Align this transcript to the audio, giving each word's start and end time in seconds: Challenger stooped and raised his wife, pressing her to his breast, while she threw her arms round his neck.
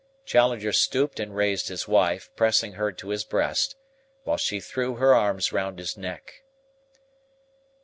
Challenger 0.25 0.73
stooped 0.73 1.19
and 1.19 1.35
raised 1.35 1.67
his 1.67 1.87
wife, 1.87 2.31
pressing 2.35 2.73
her 2.73 2.91
to 2.91 3.09
his 3.09 3.23
breast, 3.23 3.75
while 4.23 4.37
she 4.37 4.59
threw 4.59 4.95
her 4.95 5.13
arms 5.13 5.53
round 5.53 5.77
his 5.77 5.95
neck. 5.95 6.41